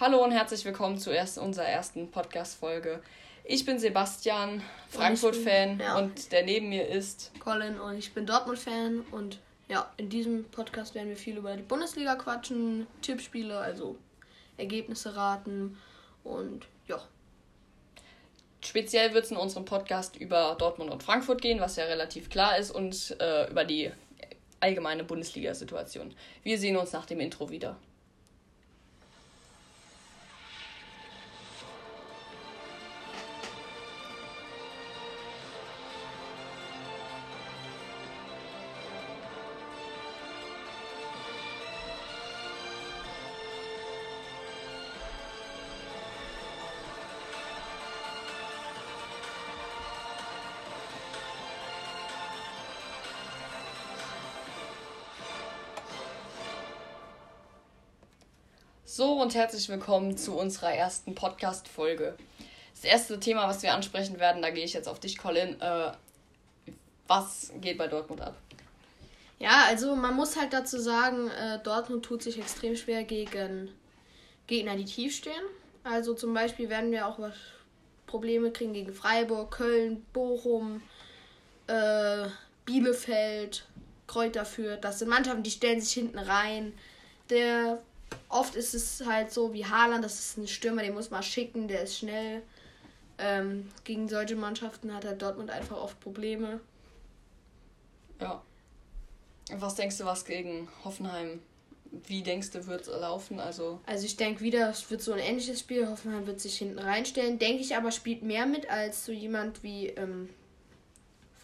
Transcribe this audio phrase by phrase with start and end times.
[0.00, 3.02] Hallo und herzlich willkommen zu erst unserer ersten Podcast-Folge.
[3.44, 5.98] Ich bin Sebastian, Frankfurt-Fan ja.
[5.98, 10.94] und der neben mir ist Colin und ich bin Dortmund-Fan und ja, in diesem Podcast
[10.94, 13.96] werden wir viel über die Bundesliga quatschen, Tippspiele, also
[14.56, 15.76] Ergebnisse raten
[16.24, 17.00] und ja.
[18.64, 22.56] Speziell wird es in unserem Podcast über Dortmund und Frankfurt gehen, was ja relativ klar
[22.56, 23.92] ist, und äh, über die
[24.58, 26.14] allgemeine Bundesliga-Situation.
[26.42, 27.76] Wir sehen uns nach dem Intro wieder.
[58.94, 62.14] So und herzlich willkommen zu unserer ersten Podcast-Folge.
[62.74, 65.58] Das erste Thema, was wir ansprechen werden, da gehe ich jetzt auf dich, Colin.
[65.62, 65.92] Äh,
[67.06, 68.36] was geht bei Dortmund ab?
[69.38, 73.70] Ja, also man muss halt dazu sagen, äh, Dortmund tut sich extrem schwer gegen
[74.46, 75.42] Gegner, die tief stehen.
[75.84, 77.32] Also zum Beispiel werden wir auch was
[78.06, 80.82] Probleme kriegen gegen Freiburg, Köln, Bochum,
[81.66, 82.26] äh,
[82.66, 83.64] Bielefeld,
[84.06, 84.84] Kräuter Fürth.
[84.84, 86.74] Das sind Mannschaften, die stellen sich hinten rein.
[87.30, 87.80] Der
[88.28, 91.68] oft ist es halt so wie Haaland, das ist ein Stürmer, den muss man schicken,
[91.68, 92.42] der ist schnell.
[93.18, 96.60] Ähm, gegen solche Mannschaften hat halt Dortmund einfach oft Probleme.
[98.20, 98.42] Ja.
[99.52, 101.40] Was denkst du, was gegen Hoffenheim?
[102.06, 103.38] Wie denkst du, wird es laufen?
[103.38, 105.88] Also, Also ich denke wieder, es wird so ein ähnliches Spiel.
[105.88, 107.38] Hoffenheim wird sich hinten reinstellen.
[107.38, 110.30] Denke ich aber, spielt mehr mit als so jemand wie ähm,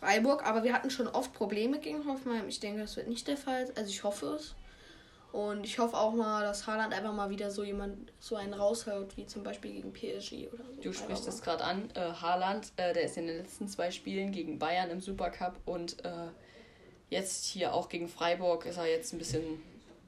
[0.01, 0.47] Freiburg.
[0.47, 2.49] Aber wir hatten schon oft Probleme gegen Hoffenheim.
[2.49, 3.71] Ich denke, das wird nicht der Fall.
[3.77, 4.55] Also ich hoffe es.
[5.33, 9.17] Und ich hoffe auch mal, dass Haaland einfach mal wieder so jemand so einen raushaut,
[9.17, 10.81] wie zum Beispiel gegen PSG oder so.
[10.83, 11.91] du sprichst es gerade an.
[11.95, 16.03] Äh, Haaland, äh, der ist in den letzten zwei Spielen gegen Bayern im Supercup und
[16.05, 16.11] äh,
[17.11, 19.45] jetzt hier auch gegen Freiburg ist er jetzt ein bisschen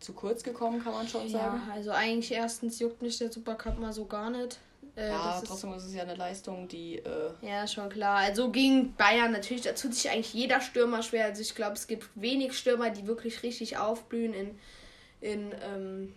[0.01, 1.61] zu kurz gekommen, kann man schon sagen.
[1.67, 4.59] Ja, also eigentlich erstens juckt mich der Supercup mal so gar nicht.
[4.97, 6.97] Äh, Ja, das ist- trotzdem ist es ja eine Leistung, die.
[6.97, 8.17] Äh, Ja, schon klar.
[8.19, 11.27] Also gegen Bayern natürlich, da tut sich eigentlich jeder Stürmer schwer.
[11.27, 14.59] Also ich glaube, es gibt wenig Stürmer, die wirklich richtig aufblühen in,
[15.21, 16.15] in ähm,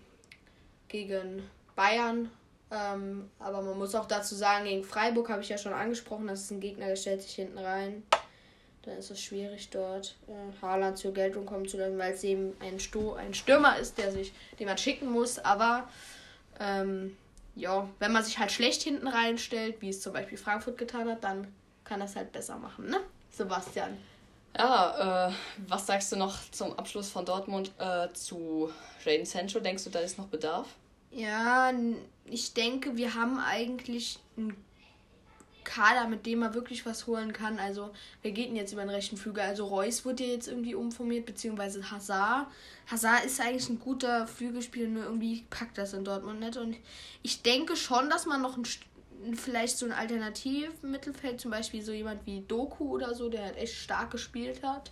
[0.87, 1.43] gegen
[1.75, 2.29] Bayern.
[2.71, 6.41] Ähm, aber man muss auch dazu sagen, gegen Freiburg habe ich ja schon angesprochen, das
[6.41, 8.03] ist ein Gegner, der stellt sich hinten rein.
[8.83, 12.53] Dann ist es schwierig dort äh, Haaland zur Geltung kommen zu lassen, weil es eben
[12.59, 15.39] ein, Sto ein Stürmer ist, der sich, den man schicken muss.
[15.39, 15.87] Aber
[16.59, 17.15] ähm,
[17.55, 21.23] ja, wenn man sich halt schlecht hinten reinstellt, wie es zum Beispiel Frankfurt getan hat,
[21.23, 21.47] dann
[21.83, 22.99] kann das halt besser machen, ne?
[23.31, 23.97] Sebastian.
[24.57, 25.33] Ja, äh,
[25.67, 28.71] was sagst du noch zum Abschluss von Dortmund äh, zu
[29.03, 29.59] Jaden Sancho?
[29.59, 30.67] Denkst du, da ist noch Bedarf?
[31.11, 31.71] Ja,
[32.25, 34.57] ich denke, wir haben eigentlich einen
[35.63, 37.57] Kader, mit dem man wirklich was holen kann.
[37.57, 39.43] Also, wer geht denn jetzt über den rechten Flügel?
[39.43, 42.47] Also, Reus wurde jetzt irgendwie umformiert, beziehungsweise Hazard.
[42.91, 46.57] Hazard ist eigentlich ein guter Flügelspieler, nur irgendwie packt das in Dortmund nicht.
[46.57, 46.75] Und
[47.21, 48.81] ich denke schon, dass man noch ein, St-
[49.35, 53.75] vielleicht so ein Alternativmittelfeld, zum Beispiel so jemand wie Doku oder so, der halt echt
[53.75, 54.91] stark gespielt hat.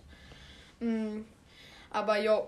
[0.80, 1.20] Mm,
[1.90, 2.46] Aber ja,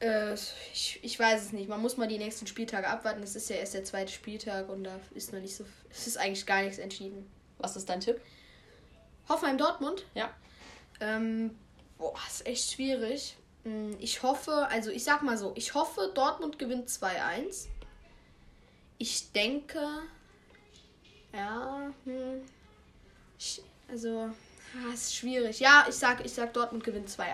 [0.00, 0.34] äh,
[0.72, 1.68] ich, ich weiß es nicht.
[1.68, 3.22] Man muss mal die nächsten Spieltage abwarten.
[3.22, 5.64] Es ist ja erst der zweite Spieltag und da ist noch nicht so.
[5.90, 7.26] Es ist eigentlich gar nichts entschieden.
[7.58, 8.20] Was ist dein Tipp?
[9.28, 10.04] Hoffenheim Dortmund.
[10.14, 10.30] Ja.
[11.00, 11.56] Ähm,
[11.98, 13.36] boah, ist echt schwierig.
[13.64, 17.66] Mm, Ich hoffe, also ich sag mal so, ich hoffe, Dortmund gewinnt 2-1.
[18.98, 19.80] Ich denke,
[21.36, 22.42] ja, hm,
[23.90, 24.30] also,
[24.92, 25.60] ist schwierig.
[25.60, 27.24] Ja, ich sag, ich sag, Dortmund gewinnt 2-1.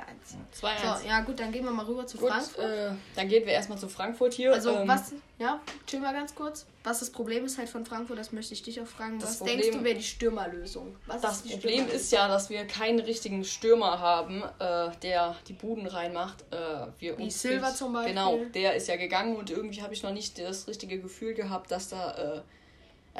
[0.60, 1.00] 2-1.
[1.02, 2.64] So, ja, gut, dann gehen wir mal rüber zu Gut, Frankfurt.
[2.64, 4.52] äh, dann gehen wir erstmal zu Frankfurt hier.
[4.52, 6.66] Also Ähm, was, ja, chill mal ganz kurz.
[6.84, 9.22] Was das Problem ist halt von Frankfurt, das möchte ich dich auch fragen.
[9.22, 10.96] Was Problem- denkst du, wäre die Stürmerlösung?
[11.06, 11.96] Was Das ist Problem Stürmerlösung?
[12.00, 16.42] ist ja, dass wir keinen richtigen Stürmer haben, äh, der die Buden reinmacht.
[16.50, 16.56] Äh,
[16.98, 18.12] wir Wie uns Silva zum Beispiel.
[18.14, 21.70] Genau, der ist ja gegangen und irgendwie habe ich noch nicht das richtige Gefühl gehabt,
[21.70, 22.40] dass da äh,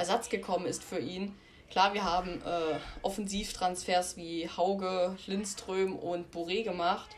[0.01, 1.35] Ersatz gekommen ist für ihn.
[1.71, 7.09] Klar, wir haben äh, Offensivtransfers wie Hauge, Lindström und Boré gemacht.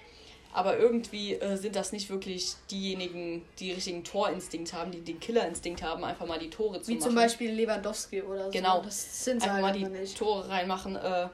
[0.55, 5.83] Aber irgendwie äh, sind das nicht wirklich diejenigen, die richtigen Torinstinkt haben, die den Killerinstinkt
[5.83, 7.05] haben, einfach mal die Tore zu Wie machen.
[7.05, 8.51] zum Beispiel Lewandowski oder so.
[8.51, 8.83] Genau.
[8.83, 10.19] Das sind sie einfach mal halt die nicht.
[10.19, 10.97] Tore reinmachen.
[10.97, 11.29] Äh,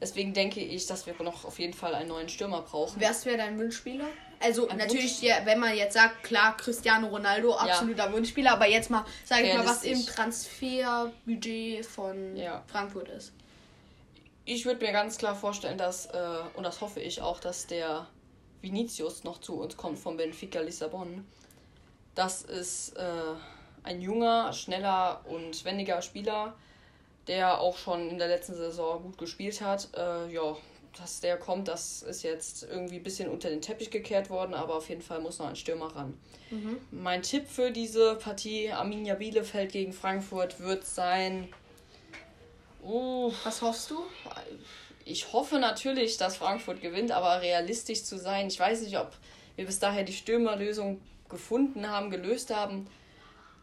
[0.00, 3.00] deswegen denke ich, dass wir noch auf jeden Fall einen neuen Stürmer brauchen.
[3.00, 4.06] Wer wäre dein Wunschspieler?
[4.40, 8.68] Also Ein natürlich, Wunsch- ja, wenn man jetzt sagt, klar, Cristiano Ronaldo, absoluter Wunschspieler, aber
[8.68, 9.98] jetzt mal, sage ich mal, was im.
[10.06, 12.62] Transferbudget von Ja.
[12.66, 13.32] Frankfurt ist.
[14.44, 16.18] Ich würde mir ganz klar vorstellen, dass, äh,
[16.54, 18.06] und das hoffe ich auch, dass der
[18.62, 21.26] Vinicius noch zu uns kommt von Benfica Lissabon.
[22.14, 23.02] Das ist äh,
[23.82, 26.54] ein junger, schneller und wendiger Spieler,
[27.28, 29.88] der auch schon in der letzten Saison gut gespielt hat.
[29.96, 30.56] Äh, ja,
[30.98, 34.74] dass der kommt, das ist jetzt irgendwie ein bisschen unter den Teppich gekehrt worden, aber
[34.74, 36.18] auf jeden Fall muss noch ein Stürmer ran.
[36.50, 36.78] Mhm.
[36.90, 41.48] Mein Tipp für diese Partie Arminia Bielefeld gegen Frankfurt wird sein.
[42.82, 43.98] Uh, Was hoffst du?
[45.04, 49.12] Ich hoffe natürlich, dass Frankfurt gewinnt, aber realistisch zu sein, ich weiß nicht, ob
[49.56, 52.86] wir bis daher die Stürmerlösung gefunden haben, gelöst haben.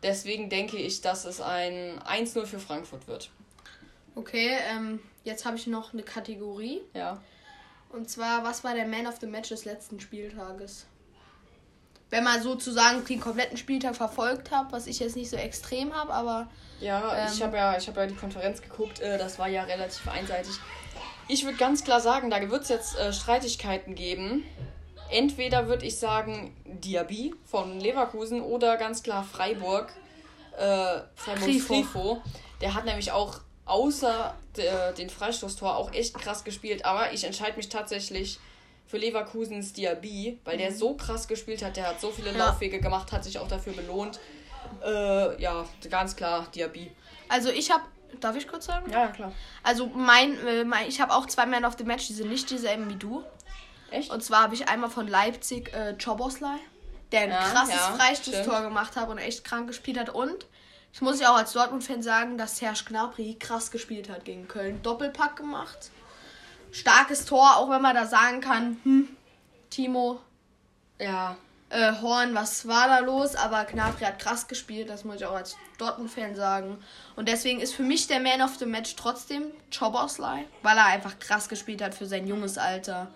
[0.03, 3.31] Deswegen denke ich, dass es ein 1-0 für Frankfurt wird.
[4.15, 6.81] Okay, ähm, jetzt habe ich noch eine Kategorie.
[6.93, 7.21] Ja.
[7.89, 10.85] Und zwar, was war der Man of the Match des letzten Spieltages?
[12.09, 16.13] Wenn man sozusagen den kompletten Spieltag verfolgt hat, was ich jetzt nicht so extrem habe,
[16.13, 16.47] aber.
[16.79, 20.07] Ja, ähm, ich habe ja, hab ja die Konferenz geguckt, äh, das war ja relativ
[20.07, 20.53] einseitig.
[21.27, 24.45] Ich würde ganz klar sagen, da wird es jetzt äh, Streitigkeiten geben.
[25.09, 29.91] Entweder würde ich sagen Diaby von Leverkusen oder ganz klar Freiburg.
[30.57, 32.21] Äh, Freiburg Grifo.
[32.61, 36.85] Der hat nämlich auch außer der, den Freistoßtor auch echt krass gespielt.
[36.85, 38.39] Aber ich entscheide mich tatsächlich
[38.87, 40.75] für Leverkusens Diaby, weil der mhm.
[40.75, 41.75] so krass gespielt hat.
[41.77, 42.37] Der hat so viele ja.
[42.37, 44.19] Laufwege gemacht, hat sich auch dafür belohnt.
[44.83, 46.91] Äh, ja, ganz klar Diaby.
[47.29, 47.83] Also ich habe
[48.19, 48.89] Darf ich kurz sagen?
[48.91, 49.31] Ja, klar.
[49.63, 52.49] Also mein, äh, mein ich habe auch zwei Man of the Match, die sind nicht
[52.49, 53.23] dieselben wie du.
[53.91, 54.11] Echt?
[54.11, 56.57] Und zwar habe ich einmal von Leipzig äh, Choboslai,
[57.11, 60.09] der ein ja, krasses ja, Freistoßtor gemacht hat und echt krank gespielt hat.
[60.09, 60.45] Und
[60.95, 64.81] ich muss ja auch als Dortmund-Fan sagen, dass Serge Gnabry krass gespielt hat gegen Köln.
[64.81, 65.91] Doppelpack gemacht.
[66.71, 69.09] Starkes Tor, auch wenn man da sagen kann, hm,
[69.69, 70.21] Timo.
[70.97, 71.35] Ja.
[71.69, 73.35] Äh, Horn, was war da los?
[73.35, 76.81] Aber Gnabry hat krass gespielt, das muss ich auch als Dortmund-Fan sagen.
[77.17, 81.19] Und deswegen ist für mich der Man of the Match trotzdem Choboslai, weil er einfach
[81.19, 83.11] krass gespielt hat für sein junges Alter.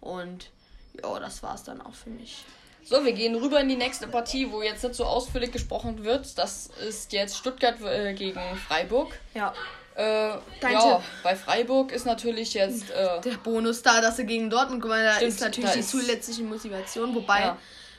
[0.00, 0.48] Und
[0.94, 2.46] ja, das war es dann auch für mich.
[2.84, 6.38] So, wir gehen rüber in die nächste Partie, wo jetzt nicht so ausführlich gesprochen wird.
[6.38, 9.18] Das ist jetzt Stuttgart äh, gegen Freiburg.
[9.34, 9.52] Ja.
[9.96, 10.30] Äh,
[10.62, 12.90] ja, bei Freiburg ist natürlich jetzt.
[12.90, 17.14] Äh, der Bonus da, dass sie gegen Dortmund gewonnen haben, ist natürlich die zusätzliche Motivation.
[17.14, 17.58] Wobei, ja.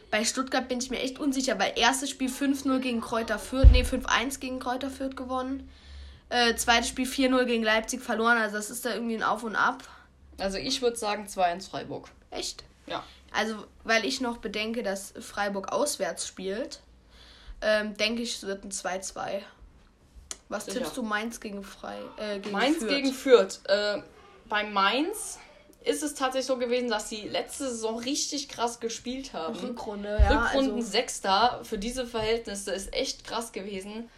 [0.09, 3.83] bei Stuttgart bin ich mir echt unsicher, weil erstes Spiel 5-0 gegen Kräuter Fürth, nee,
[3.83, 5.69] 5-1 gegen Kräuter Fürth gewonnen.
[6.29, 9.55] Äh, zweites Spiel 4-0 gegen Leipzig verloren, also das ist da irgendwie ein Auf und
[9.55, 9.83] Ab.
[10.37, 12.09] Also ich würde sagen 2-1 Freiburg.
[12.31, 12.63] Echt?
[12.87, 13.03] Ja.
[13.31, 16.81] Also, weil ich noch bedenke, dass Freiburg auswärts spielt,
[17.61, 19.41] ähm, denke ich, es wird ein 2-2.
[20.49, 20.79] Was Sicher.
[20.79, 22.89] tippst du Mainz gegen Frei äh, gegen Mainz Fürth?
[22.89, 23.59] gegen Fürth.
[23.65, 24.01] Äh,
[24.49, 25.39] bei Mainz
[25.83, 29.55] ist es tatsächlich so gewesen, dass sie letzte Saison richtig krass gespielt haben.
[29.55, 30.43] Rückrunde, ja.
[30.43, 34.09] Rückrunden also Sechster für diese Verhältnisse ist echt krass gewesen.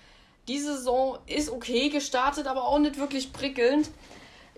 [0.48, 3.90] Diese Saison ist okay gestartet, aber auch nicht wirklich prickelnd.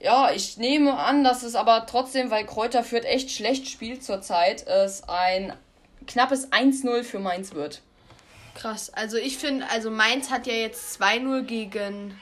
[0.05, 4.67] Ja, ich nehme an, dass es aber trotzdem, weil Kräuter Fürth echt schlecht spielt zurzeit,
[4.67, 5.51] es ein
[6.05, 7.81] knappes 1-0 für Mainz wird.
[8.53, 8.93] Krass.
[8.93, 12.15] Also ich finde, also Mainz hat ja jetzt 2-0 gegen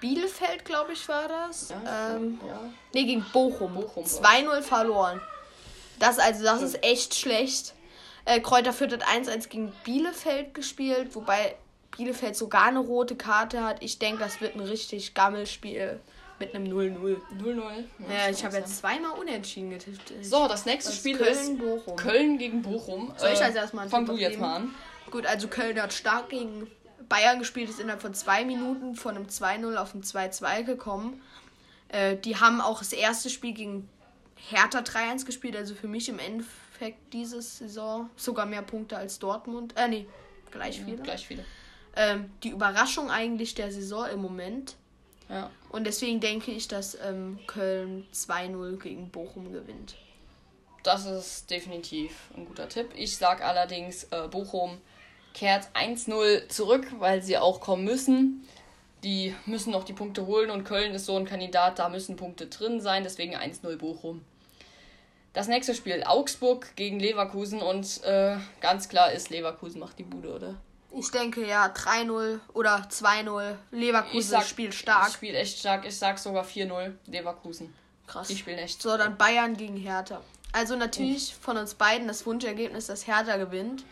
[0.00, 1.70] Bielefeld, glaube ich, war das.
[1.70, 2.60] Ja, ähm, ja.
[2.92, 3.72] Nee, gegen Bochum.
[3.72, 5.22] Bochum 2-0 verloren.
[5.98, 7.72] Das also, das ist echt schlecht.
[8.26, 11.56] Äh, Kräuter Fürth hat 1-1 gegen Bielefeld gespielt, wobei
[11.96, 13.82] Bielefeld sogar eine rote Karte hat.
[13.82, 16.00] Ich denke, das wird ein richtig Gammelspiel.
[16.38, 17.16] Mit einem 0-0.
[17.42, 17.62] 0-0.
[18.08, 20.12] Ja, ich habe jetzt zweimal unentschieden getippt.
[20.22, 21.96] So, das nächste das Spiel Köln, ist Bochum.
[21.96, 23.12] Köln gegen Bochum.
[23.16, 24.74] Soll ich äh, als erstmal Fang du jetzt mal an.
[25.10, 26.70] Gut, also Köln hat stark gegen
[27.08, 31.20] Bayern gespielt, ist innerhalb von zwei Minuten von einem 2-0 auf ein 2-2 gekommen.
[31.88, 33.88] Äh, die haben auch das erste Spiel gegen
[34.36, 39.74] Hertha 3-1 gespielt, also für mich im Endeffekt diese Saison sogar mehr Punkte als Dortmund.
[39.76, 40.06] Äh, nee,
[40.50, 40.98] gleich viele.
[40.98, 41.44] Ja, gleich viele.
[41.96, 44.76] Ähm, die Überraschung eigentlich der Saison im Moment.
[45.28, 45.50] Ja.
[45.70, 49.96] Und deswegen denke ich, dass ähm, Köln 2-0 gegen Bochum gewinnt.
[50.82, 52.90] Das ist definitiv ein guter Tipp.
[52.96, 54.78] Ich sage allerdings, äh, Bochum
[55.34, 58.48] kehrt 1-0 zurück, weil sie auch kommen müssen.
[59.04, 62.46] Die müssen noch die Punkte holen und Köln ist so ein Kandidat, da müssen Punkte
[62.46, 64.24] drin sein, deswegen 1-0 Bochum.
[65.34, 70.34] Das nächste Spiel, Augsburg gegen Leverkusen und äh, ganz klar ist, Leverkusen macht die Bude,
[70.34, 70.54] oder?
[70.90, 73.56] Ich denke ja 3-0 oder 2-0.
[73.70, 75.10] Leverkusen sag, spielt stark.
[75.10, 75.84] Spielt echt stark.
[75.86, 77.74] Ich sag sogar 4-0 Leverkusen.
[78.06, 78.28] Krass.
[78.28, 78.80] Die spielen echt.
[78.80, 80.22] So, dann Bayern gegen Hertha.
[80.52, 81.42] Also natürlich Uff.
[81.42, 83.84] von uns beiden das Wunschergebnis, dass Hertha gewinnt.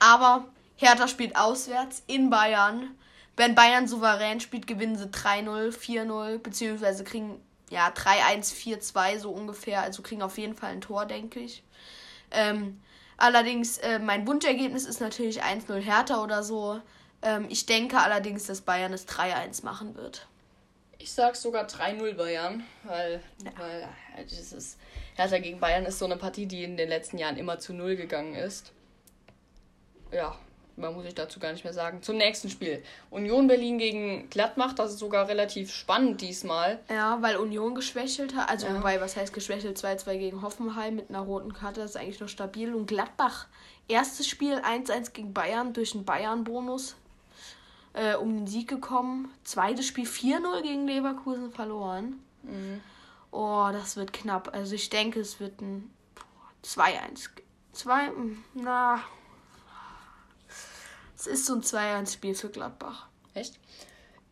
[0.00, 0.44] Aber
[0.76, 2.96] Hertha spielt auswärts in Bayern.
[3.36, 7.40] Wenn Bayern souverän spielt, gewinnen sie 3-0, 4-0, beziehungsweise kriegen
[7.70, 9.82] ja 3-1, 4-2 so ungefähr.
[9.82, 11.62] Also kriegen auf jeden Fall ein Tor, denke ich.
[12.32, 12.80] Ähm,
[13.20, 16.80] Allerdings, äh, mein Wunschergebnis ist natürlich 1-0 Hertha oder so.
[17.20, 20.26] Ähm, ich denke allerdings, dass Bayern es 3-1 machen wird.
[20.96, 23.50] Ich sag sogar 3-0 Bayern, weil, ja.
[23.58, 23.82] weil
[24.16, 24.78] äh, dieses
[25.16, 27.96] Hertha gegen Bayern ist so eine Partie, die in den letzten Jahren immer zu 0
[27.96, 28.72] gegangen ist.
[30.10, 30.34] Ja,
[30.80, 32.02] mehr muss ich dazu gar nicht mehr sagen.
[32.02, 32.82] Zum nächsten Spiel.
[33.10, 36.80] Union Berlin gegen Gladbach, das ist sogar relativ spannend diesmal.
[36.88, 38.48] Ja, weil Union geschwächelt hat.
[38.48, 38.82] Also, ja.
[38.82, 39.78] weil, was heißt geschwächelt?
[39.78, 42.74] 2-2 gegen Hoffenheim mit einer roten Karte, das ist eigentlich noch stabil.
[42.74, 43.46] Und Gladbach,
[43.88, 46.96] erstes Spiel 1-1 gegen Bayern durch einen Bayern-Bonus
[47.92, 49.32] äh, um den Sieg gekommen.
[49.44, 52.22] Zweites Spiel 4-0 gegen Leverkusen verloren.
[52.42, 52.80] Mhm.
[53.30, 54.54] Oh, das wird knapp.
[54.54, 55.90] Also, ich denke, es wird ein
[56.64, 57.28] 2-1.
[57.72, 58.10] 2,
[58.54, 59.00] na,
[61.20, 63.06] es ist so ein 2-1-Spiel für Gladbach.
[63.34, 63.54] Echt?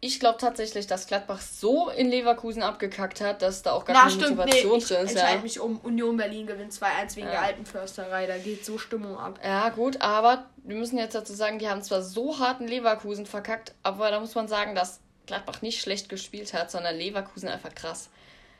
[0.00, 4.00] Ich glaube tatsächlich, dass Gladbach so in Leverkusen abgekackt hat, dass da auch gar Na,
[4.02, 4.90] keine stimmt, Motivation nee, drin ist.
[4.90, 5.42] Ich entscheide ja.
[5.42, 7.32] mich um Union Berlin gewinnt 2-1 wegen ja.
[7.32, 8.26] der alten Försterei.
[8.26, 9.40] Da geht so Stimmung ab.
[9.42, 13.26] Ja, gut, aber wir müssen jetzt dazu sagen, die haben zwar so hart in Leverkusen
[13.26, 17.74] verkackt, aber da muss man sagen, dass Gladbach nicht schlecht gespielt hat, sondern Leverkusen einfach
[17.74, 18.08] krass.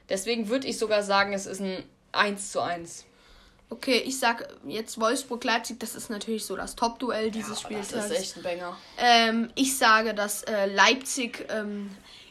[0.09, 3.05] Deswegen würde ich sogar sagen, es ist ein 1 zu 1.
[3.71, 7.89] Okay, ich sag jetzt Wolfsburg-Leipzig, das ist natürlich so das Top-Duell dieses ja, Spiels.
[7.89, 8.77] Das ist echt ein Banger.
[8.97, 11.91] Ähm, ich sage, dass äh, Leipzig ähm,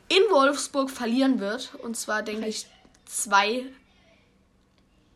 [0.10, 1.76] in Wolfsburg verlieren wird.
[1.76, 2.66] Und zwar denke ich
[3.06, 3.66] 2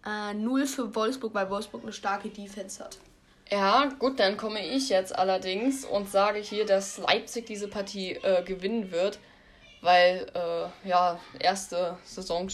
[0.06, 2.98] äh, 0 für Wolfsburg, weil Wolfsburg eine starke Defense hat.
[3.50, 8.44] Ja, gut, dann komme ich jetzt allerdings und sage hier, dass Leipzig diese Partie äh,
[8.44, 9.20] gewinnen wird,
[9.82, 12.48] weil äh, ja, erste Saison,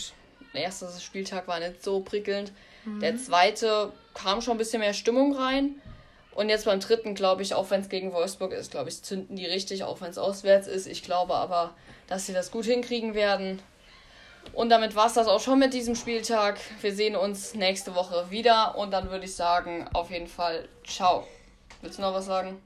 [0.54, 2.52] erster Spieltag war nicht so prickelnd.
[2.88, 3.00] Mhm.
[3.02, 5.76] Der zweite kam schon ein bisschen mehr Stimmung rein.
[6.32, 9.36] Und jetzt beim dritten, glaube ich, auch wenn es gegen Wolfsburg ist, glaube ich, zünden
[9.36, 10.86] die richtig, auch wenn es auswärts ist.
[10.86, 11.74] Ich glaube aber,
[12.06, 13.60] dass sie das gut hinkriegen werden.
[14.54, 16.60] Und damit war es das auch schon mit diesem Spieltag.
[16.82, 21.28] Wir sehen uns nächste Woche wieder und dann würde ich sagen, auf jeden Fall, ciao.
[21.82, 22.62] Willst du noch was sagen?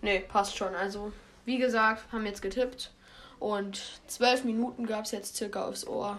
[0.00, 0.74] Nee, passt schon.
[0.74, 1.12] Also,
[1.44, 2.92] wie gesagt, haben jetzt getippt
[3.38, 6.18] und zwölf Minuten gab es jetzt circa aufs Ohr.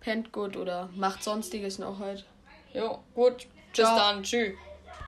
[0.00, 2.24] Pennt gut oder macht sonstiges noch heute.
[2.76, 3.46] Jo, gut.
[3.74, 3.96] Bis Ciao.
[3.96, 4.22] dann.
[4.22, 4.52] Tschüss.